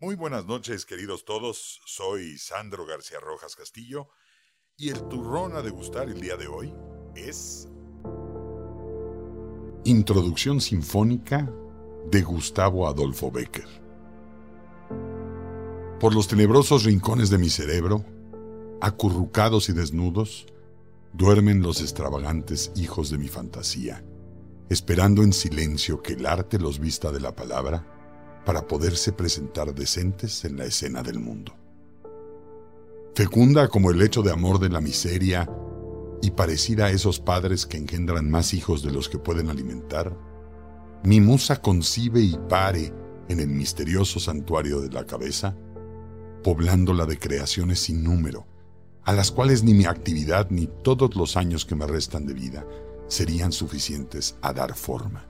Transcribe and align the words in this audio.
Muy 0.00 0.14
buenas 0.14 0.46
noches, 0.46 0.86
queridos 0.86 1.24
todos. 1.24 1.80
Soy 1.84 2.38
Sandro 2.38 2.86
García 2.86 3.18
Rojas 3.18 3.56
Castillo 3.56 4.06
y 4.76 4.90
el 4.90 5.08
turrón 5.08 5.56
a 5.56 5.62
degustar 5.62 6.08
el 6.08 6.20
día 6.20 6.36
de 6.36 6.46
hoy 6.46 6.72
es 7.16 7.68
Introducción 9.82 10.60
Sinfónica 10.60 11.52
de 12.12 12.22
Gustavo 12.22 12.86
Adolfo 12.86 13.32
Becker. 13.32 13.66
Por 15.98 16.14
los 16.14 16.28
tenebrosos 16.28 16.84
rincones 16.84 17.28
de 17.28 17.38
mi 17.38 17.50
cerebro, 17.50 18.04
acurrucados 18.80 19.68
y 19.68 19.72
desnudos, 19.72 20.46
duermen 21.12 21.60
los 21.60 21.80
extravagantes 21.80 22.70
hijos 22.76 23.10
de 23.10 23.18
mi 23.18 23.26
fantasía, 23.26 24.04
esperando 24.70 25.24
en 25.24 25.32
silencio 25.32 26.00
que 26.02 26.12
el 26.12 26.24
arte 26.24 26.60
los 26.60 26.78
vista 26.78 27.10
de 27.10 27.18
la 27.18 27.34
palabra 27.34 27.97
para 28.48 28.66
poderse 28.66 29.12
presentar 29.12 29.74
decentes 29.74 30.42
en 30.46 30.56
la 30.56 30.64
escena 30.64 31.02
del 31.02 31.18
mundo. 31.18 31.52
Fecunda 33.14 33.68
como 33.68 33.90
el 33.90 34.00
hecho 34.00 34.22
de 34.22 34.32
amor 34.32 34.58
de 34.58 34.70
la 34.70 34.80
miseria 34.80 35.46
y 36.22 36.30
parecida 36.30 36.86
a 36.86 36.90
esos 36.90 37.20
padres 37.20 37.66
que 37.66 37.76
engendran 37.76 38.30
más 38.30 38.54
hijos 38.54 38.82
de 38.82 38.90
los 38.90 39.10
que 39.10 39.18
pueden 39.18 39.50
alimentar, 39.50 40.16
mi 41.04 41.20
musa 41.20 41.60
concibe 41.60 42.22
y 42.22 42.38
pare 42.48 42.90
en 43.28 43.40
el 43.40 43.48
misterioso 43.48 44.18
santuario 44.18 44.80
de 44.80 44.92
la 44.92 45.04
cabeza, 45.04 45.54
poblándola 46.42 47.04
de 47.04 47.18
creaciones 47.18 47.80
sin 47.80 48.02
número, 48.02 48.46
a 49.04 49.12
las 49.12 49.30
cuales 49.30 49.62
ni 49.62 49.74
mi 49.74 49.84
actividad 49.84 50.48
ni 50.48 50.70
todos 50.82 51.16
los 51.16 51.36
años 51.36 51.66
que 51.66 51.74
me 51.74 51.86
restan 51.86 52.24
de 52.24 52.32
vida 52.32 52.66
serían 53.08 53.52
suficientes 53.52 54.36
a 54.40 54.54
dar 54.54 54.74
forma 54.74 55.28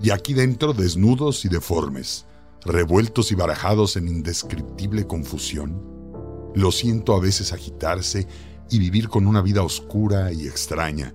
y 0.00 0.10
aquí 0.10 0.34
dentro 0.34 0.72
desnudos 0.72 1.44
y 1.44 1.48
deformes, 1.48 2.26
revueltos 2.64 3.32
y 3.32 3.34
barajados 3.34 3.96
en 3.96 4.08
indescriptible 4.08 5.06
confusión, 5.06 5.92
lo 6.54 6.70
siento 6.70 7.14
a 7.14 7.20
veces 7.20 7.52
agitarse 7.52 8.26
y 8.70 8.78
vivir 8.78 9.08
con 9.08 9.26
una 9.26 9.42
vida 9.42 9.62
oscura 9.62 10.32
y 10.32 10.46
extraña, 10.46 11.14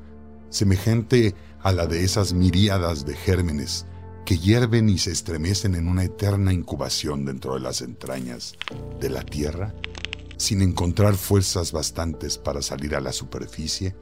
semejante 0.50 1.36
a 1.62 1.72
la 1.72 1.86
de 1.86 2.04
esas 2.04 2.34
miríadas 2.34 3.06
de 3.06 3.16
gérmenes 3.16 3.86
que 4.26 4.38
hierven 4.38 4.90
y 4.90 4.98
se 4.98 5.12
estremecen 5.12 5.76
en 5.76 5.88
una 5.88 6.04
eterna 6.04 6.52
incubación 6.52 7.24
dentro 7.24 7.54
de 7.54 7.62
las 7.62 7.82
entrañas 7.82 8.56
de 9.00 9.10
la 9.10 9.24
tierra, 9.24 9.74
sin 10.38 10.62
encontrar 10.62 11.16
fuerzas 11.16 11.72
bastantes 11.72 12.38
para 12.38 12.62
salir 12.62 12.94
a 12.96 13.00
la 13.00 13.14
superficie 13.14 13.96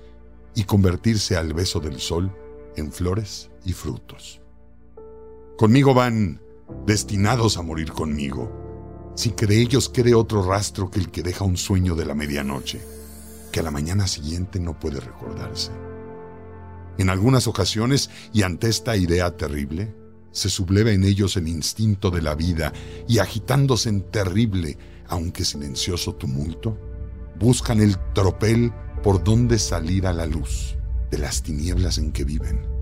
y 0.56 0.64
convertirse 0.64 1.38
al 1.38 1.54
beso 1.54 1.80
del 1.80 2.00
sol 2.00 2.36
en 2.76 2.92
flores 2.92 3.52
y 3.66 3.74
frutos. 3.74 4.42
Conmigo 5.58 5.94
van 5.94 6.42
destinados 6.86 7.56
a 7.58 7.62
morir 7.62 7.94
conmigo, 7.94 9.14
sin 9.16 9.32
que 9.32 9.48
de 9.48 9.62
ellos 9.62 9.88
quede 9.88 10.14
otro 10.14 10.44
rastro 10.44 10.92
que 10.92 11.00
el 11.00 11.12
que 11.12 11.24
deja 11.24 11.46
un 11.46 11.56
sueño 11.56 11.96
de 11.96 12.06
la 12.06 12.14
medianoche, 12.14 12.82
que 13.54 13.62
a 13.62 13.64
la 13.64 13.72
mañana 13.72 14.06
siguiente 14.06 14.60
no 14.60 14.78
puede 14.78 15.00
recordarse. 15.00 15.72
En 16.98 17.10
algunas 17.10 17.48
ocasiones, 17.48 18.10
y 18.34 18.44
ante 18.44 18.68
esta 18.68 18.98
idea 18.98 19.38
terrible, 19.38 19.96
se 20.32 20.50
subleva 20.50 20.92
en 20.92 21.06
ellos 21.06 21.38
el 21.38 21.48
instinto 21.48 22.12
de 22.12 22.22
la 22.22 22.36
vida 22.36 22.74
y 23.08 23.20
agitándose 23.20 23.88
en 23.88 24.02
terrible, 24.12 24.78
aunque 25.08 25.46
silencioso 25.46 26.16
tumulto, 26.16 26.78
buscan 27.40 27.80
el 27.80 27.98
tropel 28.14 28.74
por 29.02 29.24
donde 29.24 29.58
salir 29.58 30.06
a 30.06 30.12
la 30.12 30.26
luz 30.26 30.76
de 31.12 31.18
las 31.18 31.44
tinieblas 31.44 31.98
en 31.98 32.12
que 32.12 32.26
viven 32.26 32.75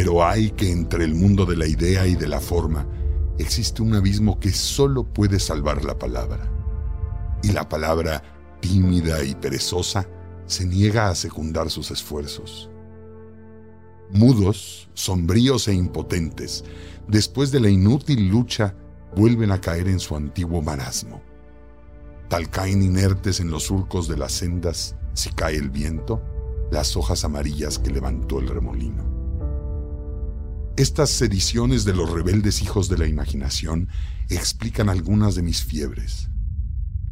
pero 0.00 0.24
hay 0.24 0.52
que 0.52 0.72
entre 0.72 1.04
el 1.04 1.14
mundo 1.14 1.44
de 1.44 1.58
la 1.58 1.66
idea 1.66 2.06
y 2.06 2.14
de 2.14 2.26
la 2.26 2.40
forma 2.40 2.86
existe 3.36 3.82
un 3.82 3.94
abismo 3.94 4.40
que 4.40 4.50
solo 4.50 5.04
puede 5.04 5.38
salvar 5.38 5.84
la 5.84 5.98
palabra. 5.98 6.50
Y 7.42 7.52
la 7.52 7.68
palabra, 7.68 8.22
tímida 8.60 9.22
y 9.22 9.34
perezosa, 9.34 10.08
se 10.46 10.64
niega 10.64 11.10
a 11.10 11.14
secundar 11.14 11.68
sus 11.68 11.90
esfuerzos. 11.90 12.70
Mudos, 14.10 14.88
sombríos 14.94 15.68
e 15.68 15.74
impotentes, 15.74 16.64
después 17.06 17.50
de 17.50 17.60
la 17.60 17.68
inútil 17.68 18.30
lucha, 18.30 18.74
vuelven 19.14 19.50
a 19.50 19.60
caer 19.60 19.86
en 19.86 20.00
su 20.00 20.16
antiguo 20.16 20.62
marasmo. 20.62 21.20
Tal 22.30 22.48
caen 22.48 22.82
inertes 22.82 23.38
en 23.40 23.50
los 23.50 23.64
surcos 23.64 24.08
de 24.08 24.16
las 24.16 24.32
sendas, 24.32 24.96
si 25.12 25.28
cae 25.28 25.56
el 25.56 25.68
viento, 25.68 26.22
las 26.70 26.96
hojas 26.96 27.22
amarillas 27.26 27.78
que 27.78 27.90
levantó 27.90 28.38
el 28.38 28.48
remolino. 28.48 29.09
Estas 30.80 31.10
sediciones 31.10 31.84
de 31.84 31.92
los 31.92 32.08
rebeldes 32.10 32.62
hijos 32.62 32.88
de 32.88 32.96
la 32.96 33.06
imaginación 33.06 33.90
explican 34.30 34.88
algunas 34.88 35.34
de 35.34 35.42
mis 35.42 35.62
fiebres. 35.62 36.30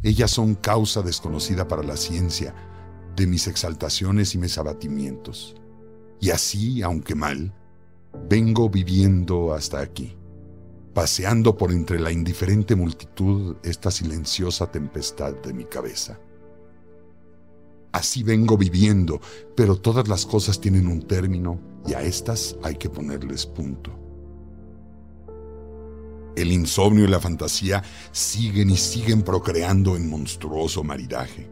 Ellas 0.01 0.31
son 0.31 0.55
causa 0.55 1.03
desconocida 1.03 1.67
para 1.67 1.83
la 1.83 1.95
ciencia 1.95 2.55
de 3.15 3.27
mis 3.27 3.45
exaltaciones 3.45 4.33
y 4.33 4.39
mis 4.39 4.57
abatimientos. 4.57 5.55
Y 6.19 6.31
así, 6.31 6.81
aunque 6.81 7.13
mal, 7.13 7.53
vengo 8.27 8.71
viviendo 8.71 9.53
hasta 9.53 9.81
aquí, 9.81 10.17
paseando 10.95 11.55
por 11.55 11.71
entre 11.71 11.99
la 11.99 12.11
indiferente 12.11 12.75
multitud 12.75 13.57
esta 13.61 13.91
silenciosa 13.91 14.71
tempestad 14.71 15.35
de 15.43 15.53
mi 15.53 15.65
cabeza. 15.65 16.19
Así 17.91 18.21
vengo 18.21 18.57
viviendo, 18.57 19.19
pero 19.55 19.75
todas 19.75 20.07
las 20.07 20.25
cosas 20.25 20.61
tienen 20.61 20.87
un 20.87 21.01
término 21.01 21.59
y 21.87 21.93
a 21.93 22.01
estas 22.01 22.55
hay 22.61 22.75
que 22.75 22.89
ponerles 22.89 23.45
punto. 23.45 23.91
El 26.35 26.51
insomnio 26.51 27.05
y 27.05 27.07
la 27.07 27.19
fantasía 27.19 27.83
siguen 28.11 28.69
y 28.69 28.77
siguen 28.77 29.23
procreando 29.23 29.95
en 29.95 30.09
monstruoso 30.09 30.83
maridaje. 30.83 31.49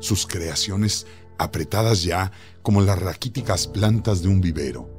Sus 0.00 0.26
creaciones, 0.26 1.06
apretadas 1.38 2.02
ya 2.02 2.32
como 2.62 2.82
las 2.82 2.98
raquíticas 2.98 3.68
plantas 3.68 4.22
de 4.22 4.28
un 4.28 4.40
vivero, 4.40 4.90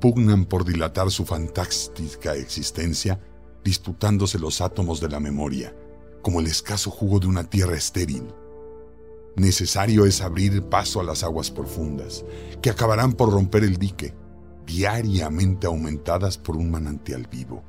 pugnan 0.00 0.44
por 0.44 0.64
dilatar 0.64 1.10
su 1.10 1.24
fantástica 1.24 2.34
existencia, 2.34 3.20
disputándose 3.64 4.38
los 4.38 4.60
átomos 4.60 5.00
de 5.00 5.08
la 5.08 5.20
memoria, 5.20 5.74
como 6.22 6.40
el 6.40 6.46
escaso 6.46 6.90
jugo 6.90 7.20
de 7.20 7.28
una 7.28 7.44
tierra 7.44 7.76
estéril 7.76 8.24
Necesario 9.38 10.04
es 10.04 10.20
abrir 10.20 10.64
paso 10.64 11.00
a 11.00 11.04
las 11.04 11.22
aguas 11.22 11.50
profundas, 11.52 12.24
que 12.60 12.70
acabarán 12.70 13.12
por 13.12 13.32
romper 13.32 13.62
el 13.62 13.76
dique, 13.76 14.12
diariamente 14.66 15.68
aumentadas 15.68 16.36
por 16.36 16.56
un 16.56 16.70
manantial 16.72 17.28
vivo. 17.30 17.62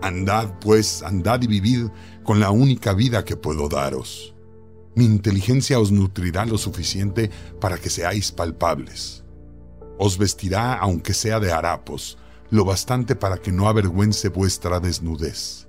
Andad, 0.00 0.58
pues, 0.58 1.02
andad 1.02 1.42
y 1.42 1.48
vivid 1.48 1.88
con 2.24 2.40
la 2.40 2.50
única 2.50 2.94
vida 2.94 3.26
que 3.26 3.36
puedo 3.36 3.68
daros. 3.68 4.34
Mi 4.94 5.04
inteligencia 5.04 5.78
os 5.78 5.92
nutrirá 5.92 6.46
lo 6.46 6.56
suficiente 6.56 7.30
para 7.60 7.76
que 7.76 7.90
seáis 7.90 8.32
palpables. 8.32 9.24
Os 9.98 10.16
vestirá, 10.16 10.74
aunque 10.74 11.12
sea 11.12 11.40
de 11.40 11.52
harapos, 11.52 12.16
lo 12.50 12.64
bastante 12.64 13.16
para 13.16 13.36
que 13.36 13.52
no 13.52 13.68
avergüence 13.68 14.30
vuestra 14.30 14.80
desnudez 14.80 15.67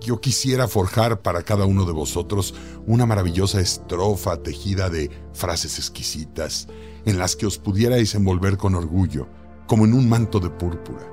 yo 0.00 0.20
quisiera 0.20 0.68
forjar 0.68 1.22
para 1.22 1.42
cada 1.42 1.64
uno 1.64 1.84
de 1.84 1.92
vosotros 1.92 2.54
una 2.86 3.06
maravillosa 3.06 3.60
estrofa 3.60 4.36
tejida 4.42 4.90
de 4.90 5.10
frases 5.32 5.78
exquisitas, 5.78 6.68
en 7.04 7.18
las 7.18 7.36
que 7.36 7.46
os 7.46 7.58
pudierais 7.58 8.14
envolver 8.14 8.56
con 8.56 8.74
orgullo, 8.74 9.28
como 9.66 9.84
en 9.84 9.94
un 9.94 10.08
manto 10.08 10.40
de 10.40 10.50
púrpura. 10.50 11.10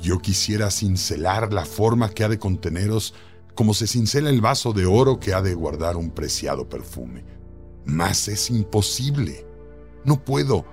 Yo 0.00 0.18
quisiera 0.18 0.70
cincelar 0.70 1.52
la 1.52 1.64
forma 1.64 2.10
que 2.10 2.24
ha 2.24 2.28
de 2.28 2.38
conteneros 2.38 3.14
como 3.54 3.72
se 3.72 3.86
cincela 3.86 4.28
el 4.28 4.42
vaso 4.42 4.74
de 4.74 4.84
oro 4.84 5.18
que 5.18 5.32
ha 5.32 5.40
de 5.40 5.54
guardar 5.54 5.96
un 5.96 6.10
preciado 6.10 6.68
perfume. 6.68 7.24
Mas 7.86 8.28
es 8.28 8.50
imposible. 8.50 9.46
No 10.04 10.22
puedo. 10.22 10.66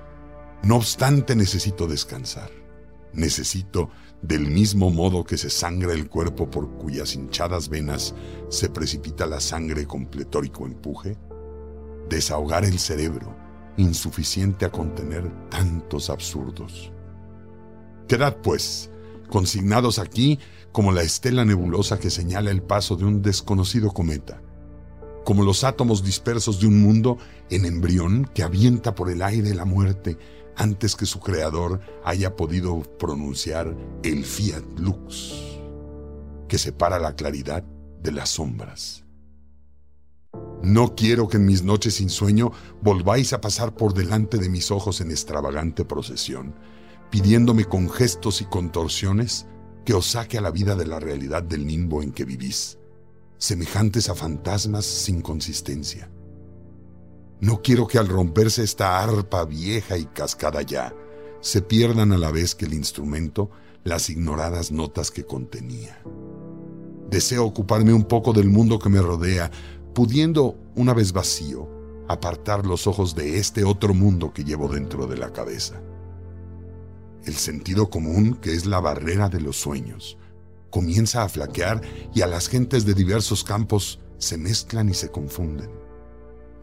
No 0.63 0.75
obstante 0.75 1.35
necesito 1.35 1.87
descansar. 1.87 2.51
Necesito 3.13 3.89
del 4.23 4.47
mismo 4.47 4.89
modo 4.89 5.25
que 5.25 5.37
se 5.37 5.49
sangra 5.49 5.93
el 5.93 6.09
cuerpo 6.09 6.49
por 6.49 6.77
cuyas 6.77 7.13
hinchadas 7.13 7.67
venas 7.67 8.15
se 8.49 8.69
precipita 8.69 9.25
la 9.25 9.41
sangre 9.41 9.85
con 9.85 10.05
pletórico 10.05 10.65
empuje, 10.65 11.17
desahogar 12.09 12.63
el 12.63 12.79
cerebro, 12.79 13.35
insuficiente 13.75 14.65
a 14.65 14.71
contener 14.71 15.29
tantos 15.49 16.09
absurdos. 16.09 16.93
Quedad, 18.07 18.37
pues, 18.41 18.89
consignados 19.29 19.99
aquí 19.99 20.39
como 20.71 20.91
la 20.91 21.01
estela 21.01 21.43
nebulosa 21.43 21.99
que 21.99 22.09
señala 22.09 22.49
el 22.49 22.61
paso 22.61 22.95
de 22.95 23.05
un 23.05 23.21
desconocido 23.21 23.91
cometa, 23.91 24.41
como 25.23 25.43
los 25.43 25.63
átomos 25.63 26.03
dispersos 26.03 26.59
de 26.59 26.67
un 26.67 26.81
mundo 26.81 27.17
en 27.49 27.65
embrión 27.65 28.29
que 28.33 28.43
avienta 28.43 28.95
por 28.95 29.09
el 29.09 29.21
aire 29.21 29.53
la 29.53 29.65
muerte 29.65 30.17
antes 30.55 30.95
que 30.95 31.05
su 31.05 31.19
creador 31.19 31.79
haya 32.03 32.35
podido 32.35 32.81
pronunciar 32.99 33.75
el 34.03 34.23
fiat 34.23 34.63
lux, 34.77 35.33
que 36.47 36.57
separa 36.57 36.99
la 36.99 37.15
claridad 37.15 37.63
de 38.01 38.11
las 38.11 38.29
sombras. 38.29 39.03
No 40.61 40.95
quiero 40.95 41.27
que 41.27 41.37
en 41.37 41.45
mis 41.45 41.63
noches 41.63 41.95
sin 41.95 42.09
sueño 42.09 42.51
volváis 42.81 43.33
a 43.33 43.41
pasar 43.41 43.75
por 43.75 43.93
delante 43.93 44.37
de 44.37 44.49
mis 44.49 44.71
ojos 44.71 45.01
en 45.01 45.11
extravagante 45.11 45.83
procesión, 45.83 46.55
pidiéndome 47.09 47.65
con 47.65 47.89
gestos 47.89 48.41
y 48.41 48.45
contorsiones 48.45 49.45
que 49.85 49.93
os 49.93 50.05
saque 50.05 50.37
a 50.37 50.41
la 50.41 50.51
vida 50.51 50.75
de 50.75 50.85
la 50.85 50.99
realidad 50.99 51.43
del 51.43 51.67
limbo 51.67 52.01
en 52.01 52.13
que 52.13 52.23
vivís, 52.23 52.77
semejantes 53.43 54.07
a 54.07 54.15
fantasmas 54.15 54.85
sin 54.85 55.19
consistencia. 55.19 56.09
No 57.41 57.61
quiero 57.61 57.87
que 57.87 57.97
al 57.97 58.07
romperse 58.07 58.63
esta 58.63 59.03
arpa 59.03 59.43
vieja 59.43 59.97
y 59.97 60.05
cascada 60.05 60.61
ya, 60.61 60.95
se 61.41 61.61
pierdan 61.61 62.13
a 62.13 62.17
la 62.17 62.31
vez 62.31 62.55
que 62.55 62.63
el 62.63 62.73
instrumento 62.73 63.51
las 63.83 64.09
ignoradas 64.09 64.71
notas 64.71 65.11
que 65.11 65.25
contenía. 65.25 66.01
Deseo 67.09 67.43
ocuparme 67.43 67.91
un 67.91 68.05
poco 68.05 68.31
del 68.31 68.49
mundo 68.49 68.79
que 68.79 68.87
me 68.87 69.01
rodea, 69.01 69.51
pudiendo, 69.93 70.57
una 70.75 70.93
vez 70.93 71.11
vacío, 71.11 71.67
apartar 72.07 72.65
los 72.65 72.87
ojos 72.87 73.13
de 73.13 73.39
este 73.39 73.65
otro 73.65 73.93
mundo 73.93 74.31
que 74.31 74.45
llevo 74.45 74.69
dentro 74.69 75.05
de 75.05 75.17
la 75.17 75.33
cabeza. 75.33 75.81
El 77.25 77.33
sentido 77.33 77.89
común, 77.89 78.35
que 78.35 78.53
es 78.53 78.65
la 78.65 78.79
barrera 78.79 79.27
de 79.27 79.41
los 79.41 79.57
sueños, 79.57 80.17
comienza 80.73 81.21
a 81.21 81.29
flaquear 81.29 81.81
y 82.15 82.21
a 82.21 82.27
las 82.27 82.49
gentes 82.49 82.83
de 82.83 82.95
diversos 82.95 83.43
campos 83.43 83.99
se 84.17 84.39
mezclan 84.39 84.89
y 84.89 84.95
se 84.95 85.11
confunden. 85.11 85.69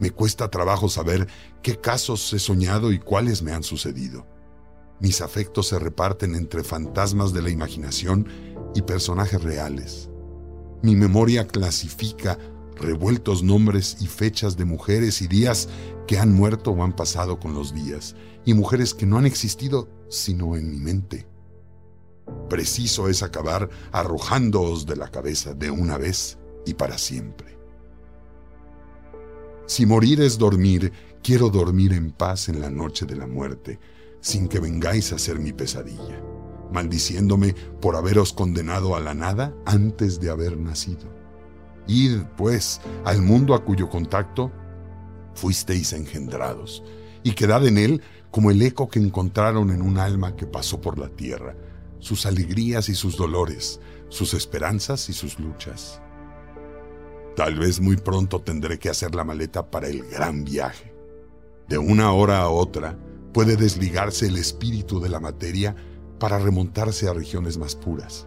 Me 0.00 0.10
cuesta 0.10 0.50
trabajo 0.50 0.88
saber 0.88 1.28
qué 1.62 1.80
casos 1.80 2.32
he 2.32 2.40
soñado 2.40 2.90
y 2.90 2.98
cuáles 2.98 3.40
me 3.40 3.52
han 3.52 3.62
sucedido. 3.62 4.26
Mis 4.98 5.20
afectos 5.20 5.68
se 5.68 5.78
reparten 5.78 6.34
entre 6.34 6.64
fantasmas 6.64 7.32
de 7.32 7.40
la 7.40 7.50
imaginación 7.50 8.26
y 8.74 8.82
personajes 8.82 9.44
reales. 9.44 10.10
Mi 10.82 10.96
memoria 10.96 11.46
clasifica 11.46 12.36
revueltos 12.74 13.44
nombres 13.44 13.98
y 14.00 14.08
fechas 14.08 14.56
de 14.56 14.64
mujeres 14.64 15.22
y 15.22 15.28
días 15.28 15.68
que 16.08 16.18
han 16.18 16.34
muerto 16.34 16.72
o 16.72 16.82
han 16.82 16.96
pasado 16.96 17.38
con 17.38 17.54
los 17.54 17.72
días, 17.72 18.16
y 18.44 18.54
mujeres 18.54 18.92
que 18.92 19.06
no 19.06 19.18
han 19.18 19.26
existido 19.26 19.88
sino 20.08 20.56
en 20.56 20.68
mi 20.68 20.78
mente. 20.78 21.29
Preciso 22.50 23.08
es 23.08 23.22
acabar 23.22 23.70
arrojándoos 23.92 24.84
de 24.84 24.96
la 24.96 25.08
cabeza 25.08 25.54
de 25.54 25.70
una 25.70 25.96
vez 25.96 26.36
y 26.66 26.74
para 26.74 26.98
siempre. 26.98 27.56
Si 29.66 29.86
morir 29.86 30.20
es 30.20 30.36
dormir, 30.36 30.92
quiero 31.22 31.48
dormir 31.48 31.92
en 31.92 32.10
paz 32.10 32.48
en 32.48 32.60
la 32.60 32.68
noche 32.68 33.06
de 33.06 33.14
la 33.14 33.28
muerte, 33.28 33.78
sin 34.20 34.48
que 34.48 34.58
vengáis 34.58 35.12
a 35.12 35.18
ser 35.20 35.38
mi 35.38 35.52
pesadilla, 35.52 36.20
maldiciéndome 36.72 37.54
por 37.80 37.94
haberos 37.94 38.32
condenado 38.32 38.96
a 38.96 39.00
la 39.00 39.14
nada 39.14 39.54
antes 39.64 40.18
de 40.18 40.30
haber 40.30 40.58
nacido. 40.58 41.08
Id, 41.86 42.22
pues, 42.36 42.80
al 43.04 43.22
mundo 43.22 43.54
a 43.54 43.64
cuyo 43.64 43.88
contacto 43.88 44.50
fuisteis 45.34 45.92
engendrados, 45.92 46.82
y 47.22 47.30
quedad 47.32 47.64
en 47.64 47.78
él 47.78 48.02
como 48.32 48.50
el 48.50 48.60
eco 48.60 48.88
que 48.88 48.98
encontraron 48.98 49.70
en 49.70 49.82
un 49.82 49.98
alma 49.98 50.34
que 50.34 50.46
pasó 50.46 50.80
por 50.80 50.98
la 50.98 51.10
tierra, 51.10 51.54
sus 52.00 52.26
alegrías 52.26 52.88
y 52.88 52.94
sus 52.94 53.16
dolores, 53.16 53.80
sus 54.08 54.34
esperanzas 54.34 55.08
y 55.08 55.12
sus 55.12 55.38
luchas. 55.38 56.02
Tal 57.36 57.58
vez 57.58 57.80
muy 57.80 57.96
pronto 57.96 58.40
tendré 58.40 58.78
que 58.78 58.90
hacer 58.90 59.14
la 59.14 59.24
maleta 59.24 59.70
para 59.70 59.88
el 59.88 60.02
gran 60.02 60.44
viaje. 60.44 60.94
De 61.68 61.78
una 61.78 62.12
hora 62.12 62.40
a 62.40 62.48
otra 62.48 62.98
puede 63.32 63.56
desligarse 63.56 64.26
el 64.26 64.36
espíritu 64.36 65.00
de 65.00 65.08
la 65.08 65.20
materia 65.20 65.76
para 66.18 66.38
remontarse 66.38 67.08
a 67.08 67.14
regiones 67.14 67.56
más 67.56 67.76
puras. 67.76 68.26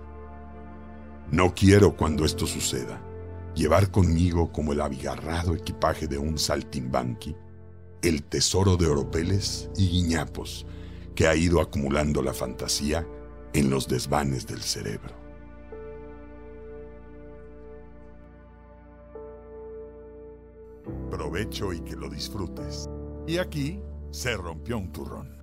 No 1.30 1.54
quiero 1.54 1.96
cuando 1.98 2.25
esto 2.25 2.48
suceda 2.48 3.02
llevar 3.56 3.92
conmigo 3.92 4.52
como 4.52 4.74
el 4.74 4.81
abigarrado 4.81 5.54
equipaje 5.54 6.08
de 6.08 6.18
un 6.18 6.40
saltimbanqui 6.40 7.36
el 8.04 8.24
tesoro 8.24 8.75
de 8.75 8.88
oropeles 8.88 9.70
y 9.78 9.88
guiñapos 9.88 10.66
que 11.16 11.28
ha 11.28 11.36
ido 11.36 11.62
acumulando 11.62 12.22
la 12.22 12.34
fantasía 12.34 13.08
en 13.54 13.70
los 13.70 13.88
desvanes 13.88 14.48
del 14.48 14.62
cerebro. 14.62 15.14
Provecho 21.10 21.72
y 21.72 21.82
que 21.82 21.96
lo 21.96 22.10
disfrutes. 22.10 22.90
Y 23.28 23.38
aquí 23.38 23.80
se 24.12 24.36
rompió 24.36 24.78
un 24.78 24.92
turrón. 24.92 25.43